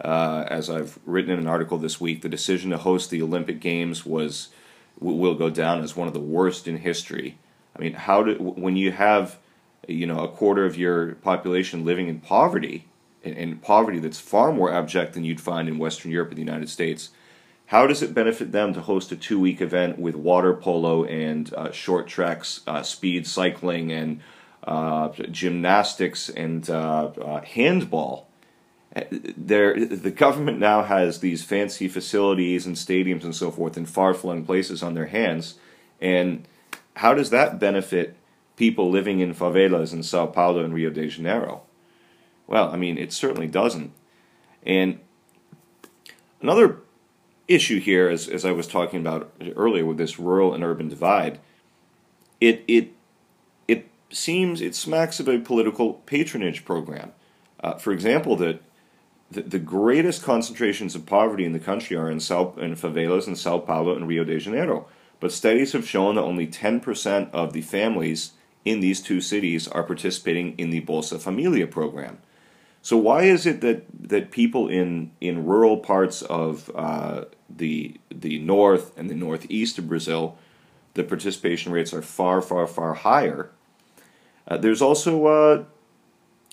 Uh, 0.00 0.44
as 0.48 0.68
I've 0.68 0.98
written 1.06 1.30
in 1.30 1.38
an 1.38 1.46
article 1.46 1.78
this 1.78 2.00
week, 2.00 2.22
the 2.22 2.28
decision 2.28 2.70
to 2.70 2.78
host 2.78 3.10
the 3.10 3.22
Olympic 3.22 3.60
Games 3.60 4.04
was 4.04 4.48
will 4.98 5.34
go 5.34 5.50
down 5.50 5.82
as 5.82 5.94
one 5.94 6.08
of 6.08 6.14
the 6.14 6.20
worst 6.20 6.66
in 6.66 6.78
history. 6.78 7.36
I 7.74 7.80
mean, 7.80 7.92
how 7.92 8.22
do 8.22 8.34
when 8.34 8.76
you 8.76 8.92
have 8.92 9.38
you 9.86 10.06
know 10.06 10.20
a 10.20 10.28
quarter 10.28 10.64
of 10.64 10.76
your 10.76 11.14
population 11.16 11.84
living 11.84 12.08
in 12.08 12.20
poverty, 12.20 12.86
and, 13.24 13.60
poverty 13.62 13.98
that's 13.98 14.20
far 14.20 14.52
more 14.52 14.72
abject 14.72 15.14
than 15.14 15.24
you'd 15.24 15.40
find 15.40 15.68
in 15.68 15.78
Western 15.78 16.10
Europe 16.10 16.28
and 16.28 16.38
the 16.38 16.42
United 16.42 16.68
States. 16.68 17.10
How 17.66 17.86
does 17.86 18.00
it 18.00 18.14
benefit 18.14 18.52
them 18.52 18.74
to 18.74 18.80
host 18.80 19.10
a 19.10 19.16
two 19.16 19.40
week 19.40 19.60
event 19.60 19.98
with 19.98 20.14
water 20.14 20.54
polo 20.54 21.04
and 21.04 21.52
uh, 21.54 21.72
short 21.72 22.06
tracks, 22.06 22.60
uh, 22.66 22.82
speed 22.82 23.26
cycling, 23.26 23.90
and 23.90 24.20
uh, 24.64 25.08
gymnastics 25.30 26.28
and 26.28 26.68
uh, 26.70 27.06
uh, 27.20 27.40
handball? 27.42 28.28
Uh, 28.94 29.02
there, 29.10 29.84
the 29.84 30.12
government 30.12 30.60
now 30.60 30.82
has 30.82 31.18
these 31.18 31.42
fancy 31.42 31.88
facilities 31.88 32.66
and 32.66 32.76
stadiums 32.76 33.24
and 33.24 33.34
so 33.34 33.50
forth 33.50 33.76
in 33.76 33.84
far 33.84 34.14
flung 34.14 34.44
places 34.44 34.82
on 34.82 34.94
their 34.94 35.06
hands, 35.06 35.54
and 36.00 36.46
how 36.94 37.14
does 37.14 37.30
that 37.30 37.58
benefit 37.58 38.16
people 38.56 38.90
living 38.90 39.20
in 39.20 39.34
favelas 39.34 39.92
in 39.92 40.02
Sao 40.02 40.26
Paulo 40.26 40.64
and 40.64 40.74
Rio 40.74 40.90
de 40.90 41.08
Janeiro? 41.08 41.62
Well, 42.46 42.70
I 42.70 42.76
mean, 42.76 42.98
it 42.98 43.12
certainly 43.12 43.46
doesn't. 43.46 43.92
And 44.64 45.00
another 46.40 46.78
issue 47.48 47.80
here, 47.80 48.08
as, 48.08 48.28
as 48.28 48.44
I 48.44 48.52
was 48.52 48.66
talking 48.66 49.00
about 49.00 49.32
earlier 49.54 49.84
with 49.84 49.98
this 49.98 50.18
rural 50.18 50.54
and 50.54 50.64
urban 50.64 50.88
divide, 50.88 51.38
it, 52.40 52.64
it, 52.66 52.92
it 53.68 53.88
seems, 54.10 54.60
it 54.60 54.74
smacks 54.74 55.20
of 55.20 55.28
a 55.28 55.38
political 55.38 55.94
patronage 55.94 56.64
program. 56.64 57.12
Uh, 57.60 57.74
for 57.74 57.92
example, 57.92 58.36
that 58.36 58.62
the, 59.30 59.42
the 59.42 59.58
greatest 59.58 60.22
concentrations 60.22 60.94
of 60.94 61.06
poverty 61.06 61.44
in 61.44 61.52
the 61.52 61.58
country 61.58 61.96
are 61.96 62.10
in, 62.10 62.20
Sao, 62.20 62.54
in 62.58 62.74
favelas 62.74 63.26
in 63.26 63.36
Sao 63.36 63.58
Paulo 63.58 63.94
and 63.94 64.06
Rio 64.06 64.24
de 64.24 64.38
Janeiro. 64.38 64.86
But 65.18 65.32
studies 65.32 65.72
have 65.72 65.88
shown 65.88 66.16
that 66.16 66.22
only 66.22 66.46
10% 66.46 67.30
of 67.32 67.52
the 67.52 67.62
families 67.62 68.32
in 68.66 68.80
these 68.80 69.00
two 69.00 69.20
cities 69.20 69.66
are 69.68 69.82
participating 69.82 70.58
in 70.58 70.70
the 70.70 70.82
Bolsa 70.82 71.18
Familia 71.18 71.66
program. 71.66 72.18
So 72.82 72.96
why 72.96 73.22
is 73.22 73.46
it 73.46 73.62
that, 73.62 73.84
that 74.08 74.30
people 74.30 74.68
in, 74.68 75.12
in 75.20 75.46
rural 75.46 75.78
parts 75.78 76.22
of 76.22 76.70
uh, 76.74 77.24
the 77.48 77.98
the 78.10 78.38
north 78.38 78.96
and 78.98 79.08
the 79.08 79.14
northeast 79.14 79.78
of 79.78 79.88
Brazil, 79.88 80.36
the 80.94 81.04
participation 81.04 81.72
rates 81.72 81.94
are 81.94 82.02
far, 82.02 82.42
far, 82.42 82.66
far 82.66 82.94
higher? 82.94 83.50
Uh, 84.46 84.56
there's 84.56 84.82
also 84.82 85.26
uh, 85.26 85.64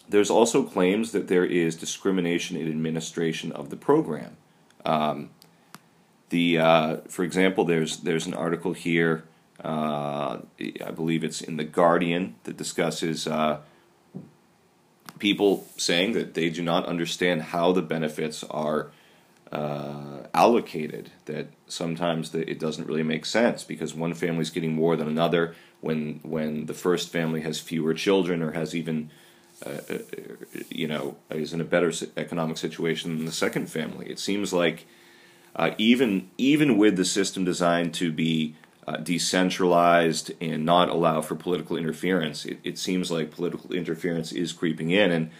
there's 0.10 0.29
also 0.29 0.63
claims 0.63 1.12
that 1.12 1.27
there 1.27 1.46
is 1.46 1.75
discrimination 1.75 2.58
in 2.58 2.67
administration 2.67 3.51
of 3.51 3.70
the 3.70 3.77
program. 3.77 4.38
Um, 4.86 5.29
the 6.29 6.58
uh, 6.58 6.98
for 7.08 7.24
example, 7.24 7.63
there's 7.63 7.98
there's 7.98 8.25
an 8.25 8.34
article 8.34 8.74
here. 8.74 9.24
Uh, 9.63 10.39
I 10.86 10.91
believe 10.91 11.24
it's 11.24 11.41
in 11.41 11.58
the 11.58 11.63
Guardian 11.63 12.36
that 12.43 12.58
discusses 12.58 13.27
uh, 13.27 13.60
people 15.20 15.67
saying 15.77 16.13
that 16.13 16.34
they 16.34 16.50
do 16.50 16.62
not 16.62 16.86
understand 16.86 17.43
how 17.43 17.72
the 17.72 17.82
benefits 17.82 18.43
are 18.46 18.91
uh, 19.51 20.27
allocated. 20.34 21.12
That 21.25 21.48
sometimes 21.67 22.32
the, 22.32 22.50
it 22.50 22.60
doesn't 22.60 22.88
really 22.88 23.03
make 23.03 23.25
sense 23.25 23.63
because 23.63 23.93
one 23.93 24.13
family 24.13 24.41
is 24.41 24.50
getting 24.50 24.74
more 24.74 24.96
than 24.96 25.08
another. 25.08 25.55
When 25.79 26.20
when 26.24 26.65
the 26.65 26.74
first 26.74 27.10
family 27.10 27.41
has 27.41 27.60
fewer 27.60 27.93
children 27.93 28.41
or 28.41 28.51
has 28.51 28.75
even 28.75 29.12
uh, 29.65 29.70
uh, 29.89 29.98
you 30.70 30.88
know, 30.88 31.15
is 31.29 31.53
in 31.53 31.62
a 31.62 31.65
better 31.65 31.91
economic 32.17 32.58
situation 32.58 33.15
than 33.15 33.25
the 33.25 33.32
second 33.32 33.67
family. 33.67 34.10
It 34.10 34.20
seems 34.20 34.51
like 34.51 34.86
uh, 35.55 35.72
even 35.77 36.29
even 36.38 36.77
with 36.77 36.98
the 36.98 37.05
system 37.05 37.46
designed 37.46 37.93
to 37.96 38.12
be 38.12 38.55
uh, 38.88 38.98
decentralized 38.98 40.32
and 40.42 40.66
not 40.66 40.90
allow 40.90 41.22
for 41.22 41.36
political 41.36 41.78
interference, 41.78 42.46
it, 42.46 42.60
it, 42.63 42.78
seems 42.78 43.12
like 43.12 43.32
political 43.32 43.74
interference 43.74 44.32
is 44.32 44.52
creeping 44.52 44.92
in, 44.92 45.12
and 45.12 45.32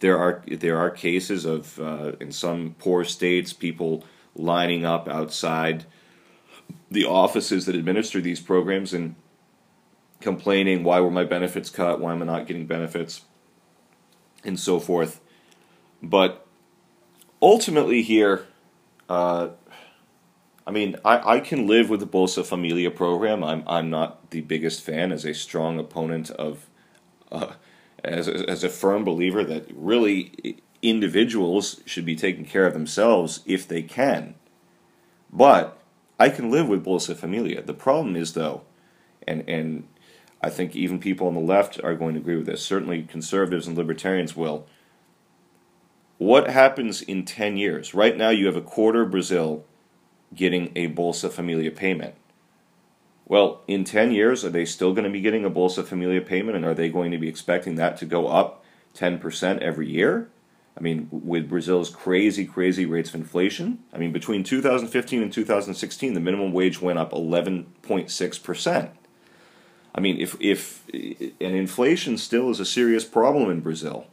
there 0.00 0.18
are 0.18 0.42
there 0.46 0.78
are 0.78 0.90
cases 0.90 1.44
of 1.44 1.78
uh, 1.80 2.12
in 2.20 2.32
some 2.32 2.74
poor 2.78 3.04
states 3.04 3.52
people 3.52 4.04
lining 4.34 4.84
up 4.84 5.08
outside 5.08 5.84
the 6.90 7.04
offices 7.04 7.66
that 7.66 7.74
administer 7.74 8.20
these 8.20 8.40
programs 8.40 8.92
and 8.92 9.14
complaining, 10.20 10.84
why 10.84 11.00
were 11.00 11.10
my 11.10 11.24
benefits 11.24 11.70
cut? 11.70 12.00
Why 12.00 12.12
am 12.12 12.22
I 12.22 12.26
not 12.26 12.46
getting 12.46 12.66
benefits? 12.66 13.22
and 14.44 14.58
so 14.58 14.80
forth. 14.80 15.20
But 16.02 16.46
ultimately, 17.40 18.02
here, 18.02 18.46
uh, 19.08 19.48
I 20.66 20.70
mean, 20.72 20.96
I, 21.04 21.36
I 21.36 21.40
can 21.40 21.66
live 21.66 21.88
with 21.88 22.00
the 22.00 22.06
Bolsa 22.06 22.44
Familia 22.44 22.90
program. 22.90 23.42
I'm 23.42 23.64
I'm 23.66 23.90
not 23.90 24.30
the 24.30 24.42
biggest 24.42 24.82
fan, 24.82 25.12
as 25.12 25.24
a 25.24 25.34
strong 25.34 25.78
opponent 25.78 26.30
of, 26.30 26.68
uh, 27.32 27.54
as 28.04 28.28
a, 28.28 28.48
as 28.48 28.62
a 28.62 28.68
firm 28.68 29.04
believer 29.04 29.42
that 29.44 29.66
really 29.74 30.62
individuals 30.82 31.80
should 31.86 32.04
be 32.04 32.16
taking 32.16 32.44
care 32.44 32.66
of 32.66 32.72
themselves 32.72 33.40
if 33.46 33.66
they 33.66 33.82
can. 33.82 34.34
But 35.32 35.78
I 36.18 36.28
can 36.28 36.50
live 36.50 36.68
with 36.68 36.84
Bolsa 36.84 37.16
Familia. 37.16 37.62
The 37.62 37.74
problem 37.74 38.14
is 38.16 38.34
though, 38.34 38.62
and 39.26 39.48
and 39.48 39.88
I 40.42 40.50
think 40.50 40.74
even 40.74 40.98
people 40.98 41.26
on 41.26 41.34
the 41.34 41.40
left 41.40 41.82
are 41.82 41.94
going 41.94 42.14
to 42.14 42.20
agree 42.20 42.36
with 42.36 42.46
this. 42.46 42.64
Certainly, 42.64 43.02
conservatives 43.04 43.66
and 43.66 43.76
libertarians 43.76 44.36
will. 44.36 44.66
What 46.18 46.50
happens 46.50 47.00
in 47.00 47.24
10 47.24 47.56
years? 47.56 47.94
Right 47.94 48.14
now, 48.14 48.28
you 48.28 48.44
have 48.44 48.56
a 48.56 48.60
quarter 48.60 49.02
of 49.02 49.10
Brazil 49.10 49.64
getting 50.34 50.72
a 50.76 50.88
Bolsa 50.88 51.30
Familia 51.30 51.70
payment. 51.70 52.14
Well, 53.26 53.62
in 53.68 53.84
10 53.84 54.12
years, 54.12 54.44
are 54.44 54.50
they 54.50 54.64
still 54.64 54.92
going 54.92 55.04
to 55.04 55.10
be 55.10 55.20
getting 55.20 55.44
a 55.44 55.50
Bolsa 55.50 55.84
Familia 55.84 56.20
payment, 56.20 56.56
and 56.56 56.64
are 56.64 56.74
they 56.74 56.88
going 56.88 57.12
to 57.12 57.18
be 57.18 57.28
expecting 57.28 57.76
that 57.76 57.96
to 57.98 58.06
go 58.06 58.26
up 58.26 58.64
10% 58.96 59.58
every 59.60 59.88
year? 59.88 60.28
I 60.76 60.80
mean, 60.82 61.08
with 61.12 61.48
Brazil's 61.48 61.90
crazy, 61.90 62.46
crazy 62.46 62.86
rates 62.86 63.10
of 63.10 63.16
inflation, 63.16 63.80
I 63.92 63.98
mean, 63.98 64.12
between 64.12 64.44
2015 64.44 65.22
and 65.22 65.32
2016, 65.32 66.14
the 66.14 66.20
minimum 66.20 66.52
wage 66.52 66.80
went 66.80 66.98
up 66.98 67.12
11.6%. 67.12 68.90
I 69.92 70.00
mean, 70.00 70.20
if 70.20 70.36
if 70.40 70.84
and 70.92 71.54
inflation 71.54 72.16
still 72.16 72.50
is 72.50 72.60
a 72.60 72.64
serious 72.64 73.04
problem 73.04 73.50
in 73.50 73.60
Brazil, 73.60 74.06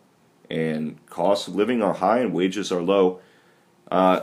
and 0.49 1.03
costs 1.05 1.47
of 1.47 1.55
living 1.55 1.83
are 1.83 1.93
high 1.93 2.19
and 2.19 2.33
wages 2.33 2.71
are 2.71 2.81
low, 2.81 3.19
uh, 3.91 4.21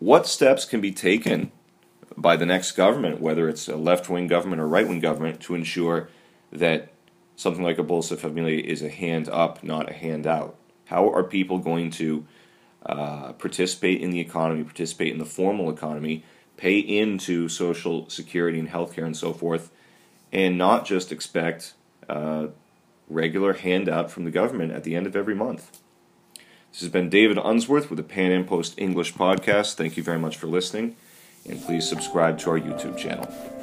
what 0.00 0.26
steps 0.26 0.64
can 0.64 0.80
be 0.80 0.90
taken 0.90 1.52
by 2.16 2.34
the 2.36 2.44
next 2.44 2.72
government, 2.72 3.20
whether 3.20 3.48
it's 3.48 3.68
a 3.68 3.76
left 3.76 4.10
wing 4.10 4.26
government 4.26 4.60
or 4.60 4.66
right 4.66 4.88
wing 4.88 4.98
government, 4.98 5.40
to 5.42 5.54
ensure 5.54 6.08
that 6.50 6.92
something 7.36 7.62
like 7.62 7.78
a 7.78 7.84
Bolsa 7.84 8.18
Familia 8.18 8.60
is 8.60 8.82
a 8.82 8.88
hand 8.88 9.28
up, 9.28 9.62
not 9.62 9.88
a 9.88 9.92
hand 9.92 10.26
out? 10.26 10.56
How 10.86 11.08
are 11.08 11.22
people 11.22 11.58
going 11.58 11.90
to 11.92 12.26
uh, 12.84 13.32
participate 13.34 14.00
in 14.00 14.10
the 14.10 14.18
economy, 14.18 14.64
participate 14.64 15.12
in 15.12 15.18
the 15.18 15.24
formal 15.24 15.70
economy, 15.70 16.24
pay 16.56 16.80
into 16.80 17.48
social 17.48 18.10
security 18.10 18.58
and 18.58 18.68
healthcare 18.68 19.04
and 19.04 19.16
so 19.16 19.32
forth? 19.32 19.70
and 20.32 20.56
not 20.56 20.84
just 20.84 21.12
expect 21.12 21.74
uh, 22.08 22.48
regular 23.08 23.54
handout 23.54 24.10
from 24.10 24.24
the 24.24 24.30
government 24.30 24.72
at 24.72 24.84
the 24.84 24.94
end 24.94 25.06
of 25.06 25.16
every 25.16 25.34
month. 25.34 25.79
This 26.70 26.80
has 26.80 26.88
been 26.88 27.10
David 27.10 27.36
Unsworth 27.36 27.90
with 27.90 27.96
the 27.96 28.02
Pan 28.04 28.30
Am 28.30 28.44
Post 28.44 28.74
English 28.78 29.14
podcast. 29.14 29.74
Thank 29.74 29.96
you 29.96 30.02
very 30.02 30.18
much 30.18 30.36
for 30.36 30.46
listening, 30.46 30.96
and 31.48 31.60
please 31.62 31.88
subscribe 31.88 32.38
to 32.40 32.50
our 32.50 32.60
YouTube 32.60 32.96
channel. 32.96 33.59